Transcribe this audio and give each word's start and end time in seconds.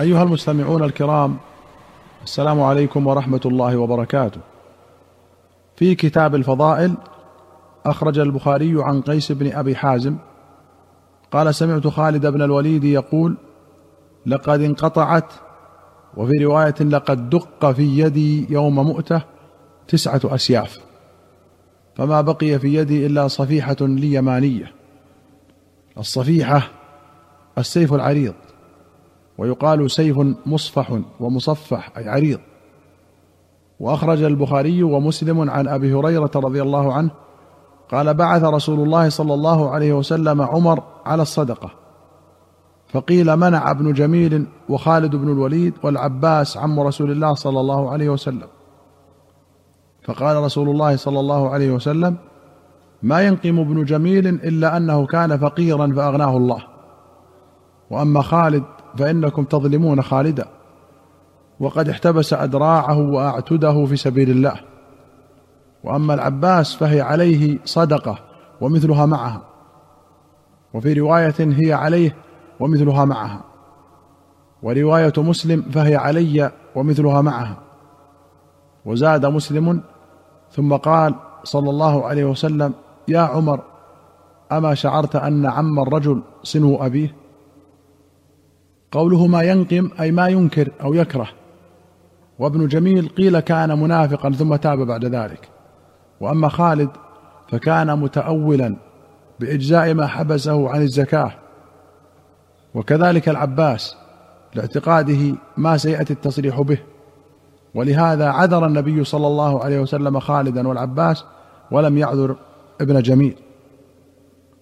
أيها 0.00 0.22
المستمعون 0.22 0.84
الكرام 0.84 1.36
السلام 2.24 2.60
عليكم 2.62 3.06
ورحمة 3.06 3.40
الله 3.44 3.76
وبركاته. 3.76 4.40
في 5.76 5.94
كتاب 5.94 6.34
الفضائل 6.34 6.94
أخرج 7.86 8.18
البخاري 8.18 8.74
عن 8.76 9.00
قيس 9.00 9.32
بن 9.32 9.52
أبي 9.52 9.76
حازم 9.76 10.16
قال 11.32 11.54
سمعت 11.54 11.86
خالد 11.86 12.26
بن 12.26 12.42
الوليد 12.42 12.84
يقول: 12.84 13.36
لقد 14.26 14.60
انقطعت 14.60 15.32
وفي 16.16 16.44
رواية 16.44 16.74
لقد 16.80 17.30
دق 17.30 17.70
في 17.70 17.98
يدي 17.98 18.52
يوم 18.52 18.74
مؤتة 18.74 19.22
تسعة 19.88 20.20
أسياف 20.24 20.78
فما 21.94 22.20
بقي 22.20 22.58
في 22.58 22.74
يدي 22.74 23.06
إلا 23.06 23.28
صفيحة 23.28 23.76
لي 23.80 24.14
يمانية 24.14 24.72
الصفيحة 25.98 26.68
السيف 27.58 27.94
العريض 27.94 28.34
ويقال 29.38 29.90
سيف 29.90 30.18
مصفح 30.46 30.98
ومصفح 31.20 31.92
أي 31.96 32.08
عريض. 32.08 32.38
وأخرج 33.80 34.22
البخاري 34.22 34.82
ومسلم 34.82 35.50
عن 35.50 35.68
أبي 35.68 35.94
هريرة 35.94 36.30
رضي 36.36 36.62
الله 36.62 36.92
عنه 36.92 37.10
قال 37.90 38.14
بعث 38.14 38.44
رسول 38.44 38.80
الله 38.80 39.08
صلى 39.08 39.34
الله 39.34 39.70
عليه 39.70 39.92
وسلم 39.92 40.42
عمر 40.42 40.82
على 41.06 41.22
الصدقة. 41.22 41.70
فقيل 42.88 43.36
منع 43.36 43.70
ابن 43.70 43.92
جميل 43.92 44.46
وخالد 44.68 45.16
بن 45.16 45.32
الوليد 45.32 45.74
والعباس 45.82 46.56
عم 46.56 46.80
رسول 46.80 47.10
الله 47.10 47.34
صلى 47.34 47.60
الله 47.60 47.90
عليه 47.90 48.08
وسلم. 48.08 48.48
فقال 50.04 50.36
رسول 50.36 50.68
الله 50.68 50.96
صلى 50.96 51.20
الله 51.20 51.50
عليه 51.50 51.70
وسلم 51.70 52.16
ما 53.02 53.22
ينقم 53.22 53.58
ابن 53.58 53.84
جميل 53.84 54.26
إلا 54.26 54.76
أنه 54.76 55.06
كان 55.06 55.38
فقيرا 55.38 55.92
فأغناه 55.96 56.36
الله. 56.36 56.62
وأما 57.90 58.22
خالد 58.22 58.64
فإنكم 58.96 59.44
تظلمون 59.44 60.02
خالدا. 60.02 60.46
وقد 61.60 61.88
احتبس 61.88 62.32
أدراعه 62.32 62.98
وأعتده 62.98 63.84
في 63.86 63.96
سبيل 63.96 64.30
الله. 64.30 64.60
وأما 65.84 66.14
العباس 66.14 66.74
فهي 66.74 67.00
عليه 67.00 67.58
صدقة 67.64 68.18
ومثلها 68.60 69.06
معها. 69.06 69.42
وفي 70.74 70.92
رواية 70.92 71.34
هي 71.38 71.72
عليه 71.72 72.16
ومثلها 72.60 73.04
معها. 73.04 73.40
ورواية 74.62 75.12
مسلم 75.16 75.62
فهي 75.62 75.96
علي 75.96 76.52
ومثلها 76.74 77.20
معها. 77.20 77.56
وزاد 78.84 79.26
مسلم 79.26 79.80
ثم 80.50 80.76
قال 80.76 81.14
صلى 81.44 81.70
الله 81.70 82.06
عليه 82.06 82.24
وسلم 82.24 82.74
يا 83.08 83.20
عمر 83.20 83.60
أما 84.52 84.74
شعرت 84.74 85.16
أن 85.16 85.46
عم 85.46 85.80
الرجل 85.80 86.22
صنو 86.42 86.76
أبيه؟ 86.76 87.21
قوله 88.92 89.26
ما 89.26 89.42
ينقم 89.42 89.90
أي 90.00 90.12
ما 90.12 90.28
ينكر 90.28 90.70
أو 90.82 90.94
يكره. 90.94 91.28
وابن 92.38 92.66
جميل 92.66 93.08
قيل 93.08 93.40
كان 93.40 93.78
منافقا 93.82 94.30
ثم 94.30 94.56
تاب 94.56 94.78
بعد 94.78 95.04
ذلك. 95.04 95.48
وأما 96.20 96.48
خالد 96.48 96.90
فكان 97.48 97.98
متاولا 97.98 98.76
بإجزاء 99.40 99.94
ما 99.94 100.06
حبسه 100.06 100.70
عن 100.70 100.82
الزكاة. 100.82 101.32
وكذلك 102.74 103.28
العباس 103.28 103.96
لاعتقاده 104.54 105.34
ما 105.56 105.76
سيأتي 105.76 106.12
التصريح 106.12 106.60
به. 106.60 106.78
ولهذا 107.74 108.28
عذر 108.28 108.66
النبي 108.66 109.04
صلى 109.04 109.26
الله 109.26 109.64
عليه 109.64 109.80
وسلم 109.80 110.20
خالدا 110.20 110.68
والعباس 110.68 111.24
ولم 111.70 111.98
يعذر 111.98 112.36
ابن 112.80 113.02
جميل. 113.02 113.36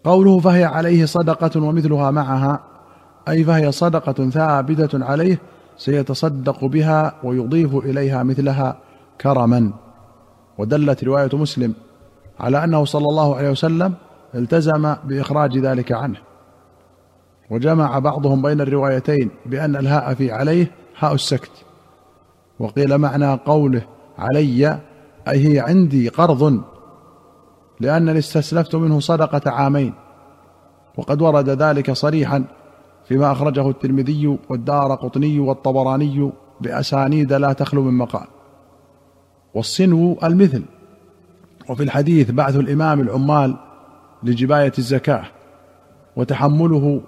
قوله 0.05 0.39
فهي 0.39 0.65
عليه 0.65 1.05
صدقة 1.05 1.61
ومثلها 1.61 2.11
معها 2.11 2.70
أي 3.31 3.45
فهي 3.45 3.73
صدقة 3.73 4.31
ثابتة 4.31 5.05
عليه 5.05 5.39
سيتصدق 5.77 6.65
بها 6.65 7.15
ويضيف 7.25 7.75
إليها 7.75 8.23
مثلها 8.23 8.77
كرما. 9.21 9.73
ودلت 10.59 11.05
رواية 11.05 11.31
مسلم 11.33 11.75
على 12.41 12.65
أنه 12.65 12.85
صلى 12.85 13.05
الله 13.05 13.37
عليه 13.37 13.51
وسلم 13.51 13.95
التزم 14.35 14.95
بإخراج 15.05 15.59
ذلك 15.59 15.93
عنه. 15.93 16.19
وجمع 17.51 17.99
بعضهم 17.99 18.43
بين 18.43 18.61
الروايتين 18.61 19.31
بأن 19.47 19.77
الهاء 19.77 20.15
في 20.15 20.33
عليه 20.33 20.71
هاء 20.99 21.15
السكت. 21.15 21.53
وقيل 22.59 22.99
معنى 22.99 23.35
قوله 23.35 23.83
علي 24.19 24.79
أي 25.29 25.55
هي 25.55 25.61
عندي 25.61 26.09
قرض 26.09 26.63
لأنني 27.81 28.19
استسلفت 28.19 28.75
منه 28.75 29.01
صدقة 29.01 29.51
عامين. 29.51 29.95
وقد 30.97 31.23
ورد 31.23 31.49
ذلك 31.49 31.93
صريحا 31.93 32.45
فيما 33.11 33.33
أخرجه 33.33 33.71
الترمذي 33.71 34.39
والدار 34.49 34.95
قطني 34.95 35.41
والطبراني 35.41 36.33
بأسانيد 36.61 37.33
لا 37.33 37.53
تخلو 37.53 37.83
من 37.83 37.95
مقال. 37.95 38.27
والصنو 39.55 40.19
المثل. 40.23 40.63
وفي 41.69 41.83
الحديث 41.83 42.31
بعث 42.31 42.57
الإمام 42.57 43.01
العمال 43.01 43.57
لجباية 44.23 44.73
الزكاة 44.79 45.25
وتحمله 46.17 47.01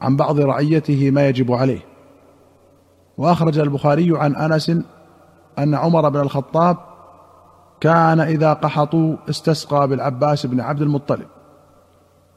عن 0.00 0.16
بعض 0.16 0.40
رعيته 0.40 1.10
ما 1.10 1.28
يجب 1.28 1.52
عليه. 1.52 1.80
وأخرج 3.18 3.58
البخاري 3.58 4.18
عن 4.18 4.36
أنس 4.36 4.70
أن 5.58 5.74
عمر 5.74 6.08
بن 6.08 6.20
الخطاب 6.20 6.76
كان 7.80 8.20
إذا 8.20 8.52
قحطوا 8.52 9.16
استسقى 9.30 9.88
بالعباس 9.88 10.46
بن 10.46 10.60
عبد 10.60 10.82
المطلب. 10.82 11.26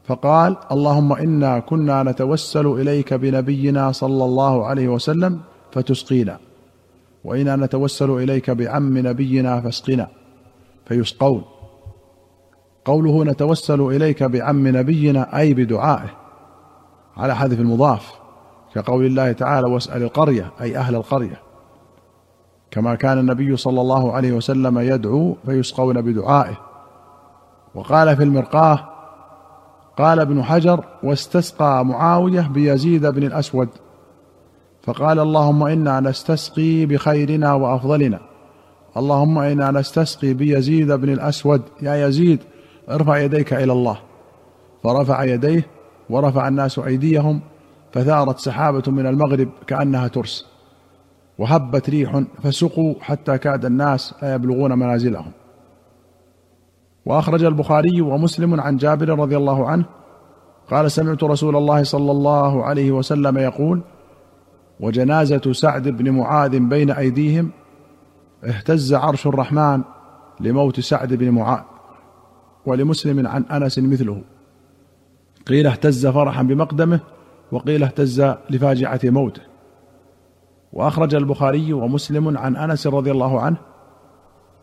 فقال 0.09 0.58
اللهم 0.72 1.14
إنا 1.14 1.59
كنا 1.59 2.03
نتوسل 2.03 2.68
إليك 2.68 3.14
بنبينا 3.14 3.92
صلى 3.92 4.25
الله 4.25 4.66
عليه 4.66 4.88
وسلم 4.88 5.40
فتسقينا. 5.72 6.38
وإنا 7.24 7.56
نتوسل 7.56 8.12
إليك 8.12 8.50
بعم 8.50 8.97
نبينا 8.97 9.62
فاسقنا. 9.62 10.08
فيسقون. 10.86 11.42
قوله 12.86 13.24
نتوسل 13.24 13.81
إليك 13.81 14.24
بعم 14.24 14.68
نبينا 14.68 15.38
أي 15.40 15.53
بدعائه. 15.53 16.09
على 17.18 17.36
حذف 17.36 17.59
المضاف. 17.59 18.14
كقول 18.76 19.06
الله 19.06 19.31
تعالى 19.31 19.68
واسأل 19.68 20.03
القرية 20.03 20.52
أي 20.62 20.78
أهل 20.78 20.96
القرية. 20.96 21.41
كما 22.72 22.96
كان 22.96 23.20
النبي 23.20 23.58
صلى 23.58 23.81
الله 23.81 24.14
عليه 24.14 24.31
وسلم 24.31 24.80
يدعو 24.80 25.36
فيسقون 25.46 26.02
بدعائه. 26.02 26.58
وقال 27.76 28.18
في 28.18 28.24
المرقاه 28.24 28.88
قال 29.99 30.19
ابن 30.19 30.43
حجر 30.43 30.85
واستسقى 31.03 31.85
معاوية 31.85 32.41
بيزيد 32.41 33.05
بن 33.05 33.23
الأسود. 33.23 33.69
فقال 34.83 35.19
اللهم 35.19 35.63
إنا 35.63 35.99
نستسقي 35.99 36.85
بخيرنا 36.85 37.53
وأفضلنا. 37.53 38.19
اللهم 38.97 39.37
إنا 39.37 39.71
نستسقي 39.71 40.33
بيزيد 40.33 40.91
بن 40.91 41.09
الأسود. 41.09 41.61
يا 41.81 42.07
يزيد 42.07 42.39
ارفع 42.89 43.17
يديك 43.17 43.53
إلى 43.53 43.71
الله. 43.71 43.97
فرفع 44.83 45.23
يديه 45.23 45.67
ورفع 46.09 46.47
الناس 46.47 46.79
أيديهم 46.79 47.41
فثارت 47.93 48.39
سحابة 48.39 48.91
من 48.91 49.05
المغرب 49.05 49.49
كأنها 49.67 50.07
ترس. 50.07 50.45
وهبت 51.37 51.89
ريح 51.89 52.23
فسقوا 52.43 52.93
حتى 53.01 53.37
كاد 53.37 53.66
الناس 53.66 54.13
لا 54.21 54.35
يبلغون 54.35 54.73
منازلهم. 54.79 55.31
وأخرج 57.05 57.43
البخاري 57.43 58.01
ومسلم 58.01 58.61
عن 58.61 58.77
جابر 58.77 59.19
رضي 59.19 59.37
الله 59.37 59.67
عنه 59.67 59.85
قال 60.71 60.91
سمعت 60.91 61.23
رسول 61.23 61.55
الله 61.55 61.83
صلى 61.83 62.11
الله 62.11 62.63
عليه 62.63 62.91
وسلم 62.91 63.37
يقول 63.37 63.81
وجنازة 64.79 65.53
سعد 65.53 65.87
بن 65.87 66.11
معاذ 66.11 66.59
بين 66.59 66.91
أيديهم 66.91 67.51
اهتز 68.43 68.93
عرش 68.93 69.27
الرحمن 69.27 69.81
لموت 70.39 70.79
سعد 70.79 71.13
بن 71.13 71.29
معاذ 71.31 71.63
ولمسلم 72.65 73.27
عن 73.27 73.43
أنس 73.43 73.79
مثله. 73.79 74.21
قيل 75.47 75.67
اهتز 75.67 76.07
فرحا 76.07 76.43
بمقدمه 76.43 76.99
وقيل 77.51 77.83
اهتز 77.83 78.21
لفاجعة 78.49 78.99
موته. 79.03 79.41
وأخرج 80.73 81.16
البخاري 81.16 81.73
ومسلم 81.73 82.37
عن 82.37 82.55
أنس 82.55 82.87
رضي 82.87 83.11
الله 83.11 83.41
عنه 83.41 83.57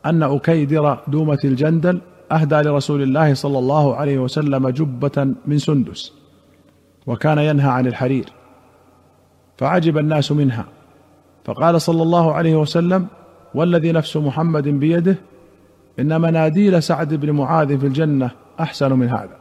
أن 0.06 0.22
أكيدر 0.22 0.98
دومة 1.08 1.38
الجندل 1.44 2.00
أهدى 2.32 2.54
لرسول 2.54 3.02
الله 3.02 3.34
صلى 3.34 3.58
الله 3.58 3.96
عليه 3.96 4.18
وسلم 4.18 4.68
جبة 4.68 5.34
من 5.46 5.58
سندس 5.58 6.12
وكان 7.06 7.38
ينهى 7.38 7.70
عن 7.70 7.86
الحرير 7.86 8.32
فعجب 9.56 9.98
الناس 9.98 10.32
منها 10.32 10.64
فقال 11.44 11.80
صلى 11.80 12.02
الله 12.02 12.32
عليه 12.32 12.56
وسلم 12.56 13.06
والذي 13.54 13.92
نفس 13.92 14.16
محمد 14.16 14.68
بيده 14.68 15.16
إن 16.00 16.20
مناديل 16.20 16.82
سعد 16.82 17.14
بن 17.14 17.30
معاذ 17.30 17.78
في 17.78 17.86
الجنة 17.86 18.30
أحسن 18.60 18.92
من 18.92 19.08
هذا. 19.08 19.36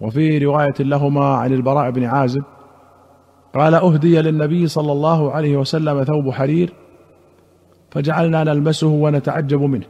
وفي 0.00 0.38
رواية 0.38 0.74
لهما 0.80 1.24
عن 1.24 1.52
البراء 1.52 1.90
بن 1.90 2.04
عازب 2.04 2.42
قال 3.54 3.74
أهدي 3.74 4.20
للنبي 4.20 4.66
صلى 4.66 4.92
الله 4.92 5.32
عليه 5.32 5.56
وسلم 5.56 6.04
ثوب 6.04 6.30
حرير 6.30 6.72
فجعلنا 7.90 8.44
نلمسه 8.44 8.86
ونتعجب 8.86 9.62
منه. 9.62 9.86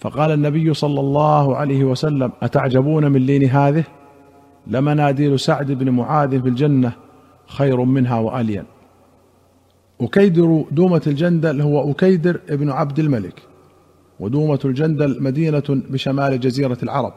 فقال 0.00 0.30
النبي 0.30 0.74
صلى 0.74 1.00
الله 1.00 1.56
عليه 1.56 1.84
وسلم 1.84 2.32
أتعجبون 2.42 3.12
من 3.12 3.20
لين 3.20 3.44
هذه؟ 3.44 3.84
لمناديل 4.66 5.40
سعد 5.40 5.72
بن 5.72 5.90
معاذ 5.90 6.42
في 6.42 6.48
الجنة 6.48 6.92
خير 7.46 7.84
منها 7.84 8.18
وألين. 8.18 8.64
أكيدر 10.00 10.64
دومة 10.70 11.02
الجندل 11.06 11.60
هو 11.60 11.90
أكيدر 11.90 12.40
ابن 12.48 12.70
عبد 12.70 12.98
الملك 12.98 13.42
ودومة 14.20 14.60
الجندل 14.64 15.22
مدينة 15.22 15.62
بشمال 15.68 16.40
جزيرة 16.40 16.78
العرب 16.82 17.12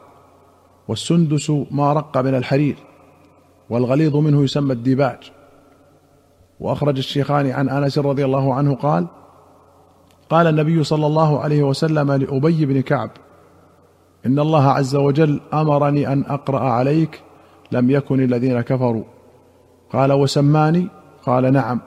والسندس 0.88 1.52
ما 1.72 1.94
رق 1.94 2.18
من 2.18 2.36
الحرير 2.36 2.76
والغليظ 3.70 4.16
منه 4.16 4.44
يسمى 4.44 4.74
الديباج. 4.74 5.32
وأخرج 6.60 6.98
الشيخان 6.98 7.52
عن 7.52 7.70
أنس 7.70 7.98
رضي 7.98 8.26
الله 8.26 8.54
عنه 8.54 8.76
قال 8.76 9.08
قال 10.32 10.48
النبي 10.48 10.84
صلى 10.84 11.08
الله 11.08 11.40
عليه 11.40 11.64
وسلم 11.64 12.12
لأبي 12.12 12.66
بن 12.66 12.82
كعب 12.82 13.10
إن 14.26 14.40
الله 14.40 14.68
عز 14.68 14.96
وجل 14.96 15.40
أمرني 15.54 16.14
أن 16.14 16.24
أقرأ 16.28 16.60
عليك 16.60 17.22
لم 17.72 17.92
يكن 17.92 18.24
الذين 18.24 18.62
كفروا. 18.62 19.04
قال 19.94 20.12
وسماني؟ 20.12 20.88
قال 21.26 21.54
نعم. 21.54 21.80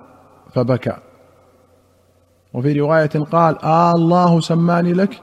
فبكى. 0.55 0.97
وفي 2.55 2.81
رواية 2.81 3.25
قال 3.33 3.65
آه 3.65 3.93
الله 3.93 4.41
سماني 4.41 4.93
لك؟ 4.93 5.21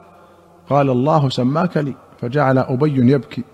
قال 0.70 0.90
الله 0.90 1.28
سماك 1.28 1.76
لي. 1.76 1.94
فجعل 2.20 2.58
أبي 2.58 3.12
يبكي. 3.12 3.44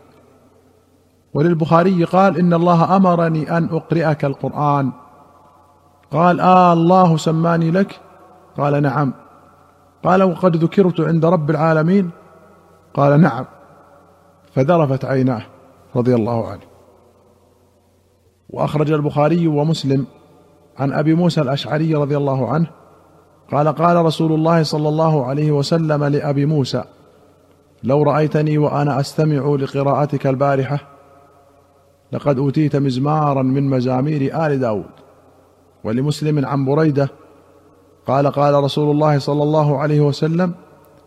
وللبخاري 1.34 2.04
قال 2.04 2.38
إن 2.38 2.54
الله 2.54 2.96
أمرني 2.96 3.58
أن 3.58 3.64
اقرئك 3.64 4.24
القرآن. 4.24 4.92
قال 6.12 6.40
آه 6.40 6.72
الله 6.72 7.16
سماني 7.16 7.70
لك؟ 7.70 8.00
قال 8.56 8.82
نعم. 8.82 9.27
قال 10.04 10.22
وقد 10.22 10.56
ذكرت 10.56 11.00
عند 11.00 11.24
رب 11.24 11.50
العالمين؟ 11.50 12.10
قال 12.94 13.20
نعم. 13.20 13.44
فذرفت 14.54 15.04
عيناه 15.04 15.42
رضي 15.96 16.14
الله 16.14 16.48
عنه. 16.48 16.62
وأخرج 18.50 18.92
البخاري 18.92 19.46
ومسلم 19.46 20.06
عن 20.78 20.92
أبي 20.92 21.14
موسى 21.14 21.40
الأشعري 21.40 21.94
رضي 21.94 22.16
الله 22.16 22.48
عنه 22.48 22.66
قال 23.52 23.68
قال 23.68 23.96
رسول 23.96 24.32
الله 24.32 24.62
صلى 24.62 24.88
الله 24.88 25.26
عليه 25.26 25.52
وسلم 25.52 26.04
لأبي 26.04 26.46
موسى 26.46 26.84
لو 27.82 28.02
رأيتني 28.02 28.58
وأنا 28.58 29.00
أستمع 29.00 29.56
لقراءتك 29.56 30.26
البارحة 30.26 30.78
لقد 32.12 32.38
أوتيت 32.38 32.76
مزمارا 32.76 33.42
من 33.42 33.70
مزامير 33.70 34.46
آل 34.46 34.60
داود 34.60 34.90
ولمسلم 35.84 36.46
عن 36.46 36.64
بريدة 36.64 37.08
قال 38.08 38.30
قال 38.30 38.54
رسول 38.54 38.90
الله 38.90 39.18
صلى 39.18 39.42
الله 39.42 39.78
عليه 39.78 40.00
وسلم 40.00 40.54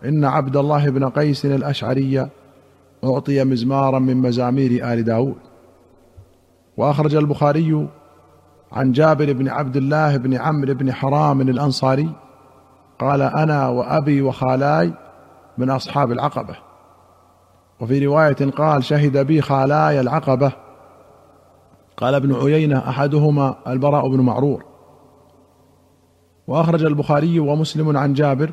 إن 0.06 0.26
عبد 0.26 0.58
الله 0.58 0.90
بن 0.90 1.10
قيس 1.10 1.46
الأشعري 1.46 2.30
أعطي 3.04 3.44
مزمارا 3.44 4.00
من 4.00 4.18
مزامير 4.18 4.94
آل 4.94 5.04
داود. 5.04 5.36
وأخرج 6.78 7.16
البخاري 7.16 7.88
عن 8.72 8.92
جابر 8.92 9.34
بن 9.34 9.48
عبد 9.48 9.78
الله 9.78 10.18
بن 10.18 10.34
عمرو 10.34 10.74
بن 10.74 10.94
حرام 10.94 11.42
الأنصاري 11.42 12.10
قال 13.00 13.22
أنا 13.22 13.68
وأبي 13.68 14.22
وخالاي 14.22 14.94
من 15.58 15.70
أصحاب 15.70 16.12
العقبة. 16.12 16.56
وفي 17.80 18.06
رواية 18.06 18.52
قال 18.58 18.84
شهد 18.84 19.18
بي 19.18 19.42
خالاي 19.42 20.02
العقبة. 20.02 20.52
قال 21.98 22.16
ابن 22.16 22.36
عيينة 22.36 22.80
أحدهما 22.90 23.56
البراء 23.68 24.10
بن 24.10 24.20
معرور. 24.20 24.71
وأخرج 26.48 26.84
البخاري 26.84 27.40
ومسلم 27.40 27.98
عن 27.98 28.14
جابر 28.14 28.52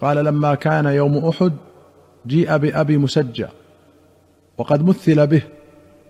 قال 0.00 0.24
لما 0.24 0.54
كان 0.54 0.86
يوم 0.86 1.28
أحد 1.28 1.52
جيء 2.26 2.56
بأبي 2.56 2.98
مسجى 2.98 3.46
وقد 4.58 4.84
مثل 4.88 5.26
به 5.26 5.42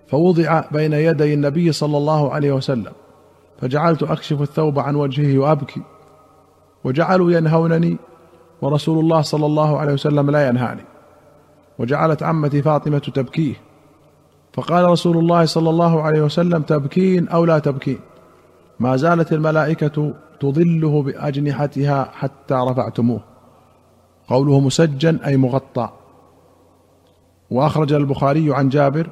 فوضع 0.08 0.64
بين 0.72 0.92
يدي 0.92 1.34
النبي 1.34 1.72
صلى 1.72 1.96
الله 1.96 2.32
عليه 2.32 2.52
وسلم 2.52 2.92
فجعلت 3.60 4.02
أكشف 4.02 4.42
الثوب 4.42 4.78
عن 4.78 4.94
وجهه 4.94 5.38
وأبكي 5.38 5.82
وجعلوا 6.84 7.32
ينهونني 7.32 7.96
ورسول 8.62 8.98
الله 8.98 9.20
صلى 9.20 9.46
الله 9.46 9.78
عليه 9.78 9.92
وسلم 9.92 10.30
لا 10.30 10.48
ينهاني 10.48 10.84
وجعلت 11.78 12.22
عمتي 12.22 12.62
فاطمة 12.62 12.98
تبكيه 12.98 13.54
فقال 14.52 14.84
رسول 14.84 15.16
الله 15.16 15.44
صلى 15.44 15.70
الله 15.70 16.02
عليه 16.02 16.22
وسلم 16.22 16.62
تبكين 16.62 17.28
أو 17.28 17.44
لا 17.44 17.58
تبكين 17.58 17.98
ما 18.80 18.96
زالت 18.96 19.32
الملائكة 19.32 20.14
تظله 20.40 21.02
بأجنحتها 21.02 22.10
حتى 22.12 22.54
رفعتموه. 22.54 23.20
قوله 24.28 24.60
مسجن 24.60 25.16
أي 25.16 25.36
مغطى. 25.36 25.88
وأخرج 27.50 27.92
البخاري 27.92 28.54
عن 28.54 28.68
جابر 28.68 29.10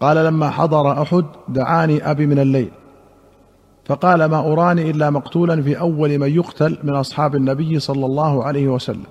قال 0.00 0.16
لما 0.16 0.50
حضر 0.50 1.02
أحد 1.02 1.24
دعاني 1.48 2.10
أبي 2.10 2.26
من 2.26 2.38
الليل. 2.38 2.70
فقال 3.84 4.24
ما 4.24 4.52
أراني 4.52 4.90
إلا 4.90 5.10
مقتولا 5.10 5.62
في 5.62 5.80
أول 5.80 6.18
من 6.18 6.34
يقتل 6.34 6.78
من 6.82 6.94
أصحاب 6.94 7.34
النبي 7.34 7.78
صلى 7.78 8.06
الله 8.06 8.44
عليه 8.44 8.68
وسلم. 8.68 9.06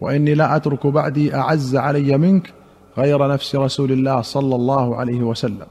وإني 0.00 0.34
لا 0.34 0.56
أترك 0.56 0.86
بعدي 0.86 1.34
أعز 1.34 1.76
علي 1.76 2.18
منك 2.18 2.52
غير 2.98 3.28
نفس 3.28 3.56
رسول 3.56 3.92
الله 3.92 4.20
صلى 4.20 4.54
الله 4.54 4.96
عليه 4.96 5.20
وسلم. 5.20 5.66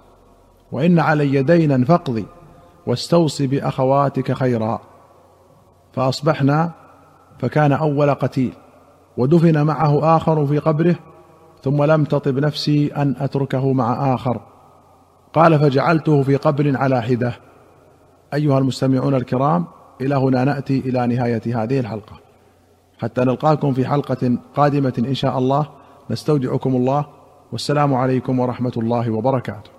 وإن 0.71 0.99
علي 0.99 1.43
دينا 1.43 1.85
فاقضي. 1.85 2.25
واستوصي 2.87 3.47
بأخواتك 3.47 4.31
خيرا. 4.31 4.79
فأصبحنا 5.93 6.71
فكان 7.39 7.71
أول 7.71 8.13
قتيل 8.13 8.53
ودفن 9.17 9.63
معه 9.63 10.17
آخر 10.17 10.45
في 10.45 10.59
قبره 10.59 10.95
ثم 11.63 11.83
لم 11.83 12.03
تطب 12.03 12.39
نفسي 12.39 12.87
أن 12.87 13.15
أتركه 13.19 13.73
مع 13.73 14.13
آخر. 14.13 14.41
قال 15.33 15.59
فجعلته 15.59 16.23
في 16.23 16.35
قبر 16.35 16.77
على 16.77 17.01
حدة. 17.01 17.33
أيها 18.33 18.57
المستمعون 18.57 19.15
الكرام 19.15 19.65
إلى 20.01 20.15
هنا 20.15 20.43
نأتي 20.43 20.79
إلى 20.79 21.07
نهاية 21.07 21.63
هذه 21.63 21.79
الحلقة. 21.79 22.19
حتى 22.97 23.21
نلقاكم 23.21 23.73
في 23.73 23.85
حلقة 23.85 24.37
قادمة 24.55 24.93
إن 24.99 25.13
شاء 25.13 25.37
الله. 25.37 25.67
نستودعكم 26.09 26.75
الله 26.75 27.05
والسلام 27.51 27.93
عليكم 27.93 28.39
ورحمة 28.39 28.73
الله 28.77 29.09
وبركاته. 29.09 29.74